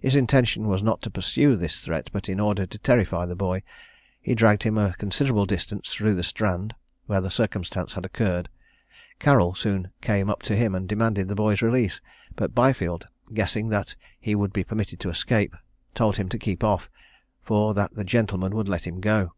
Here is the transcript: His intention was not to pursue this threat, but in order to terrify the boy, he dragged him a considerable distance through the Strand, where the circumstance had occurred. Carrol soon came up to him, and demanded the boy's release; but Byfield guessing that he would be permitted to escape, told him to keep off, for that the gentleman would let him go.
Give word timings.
His 0.00 0.14
intention 0.14 0.68
was 0.68 0.80
not 0.80 1.02
to 1.02 1.10
pursue 1.10 1.56
this 1.56 1.80
threat, 1.80 2.08
but 2.12 2.28
in 2.28 2.38
order 2.38 2.66
to 2.66 2.78
terrify 2.78 3.26
the 3.26 3.34
boy, 3.34 3.64
he 4.22 4.32
dragged 4.32 4.62
him 4.62 4.78
a 4.78 4.94
considerable 4.94 5.44
distance 5.44 5.92
through 5.92 6.14
the 6.14 6.22
Strand, 6.22 6.72
where 7.06 7.20
the 7.20 7.32
circumstance 7.32 7.94
had 7.94 8.04
occurred. 8.04 8.48
Carrol 9.18 9.56
soon 9.56 9.90
came 10.00 10.30
up 10.30 10.42
to 10.44 10.54
him, 10.54 10.72
and 10.76 10.88
demanded 10.88 11.26
the 11.26 11.34
boy's 11.34 11.62
release; 11.62 12.00
but 12.36 12.54
Byfield 12.54 13.08
guessing 13.34 13.68
that 13.70 13.96
he 14.20 14.36
would 14.36 14.52
be 14.52 14.62
permitted 14.62 15.00
to 15.00 15.10
escape, 15.10 15.56
told 15.96 16.16
him 16.16 16.28
to 16.28 16.38
keep 16.38 16.62
off, 16.62 16.88
for 17.42 17.74
that 17.74 17.92
the 17.92 18.04
gentleman 18.04 18.54
would 18.54 18.68
let 18.68 18.86
him 18.86 19.00
go. 19.00 19.32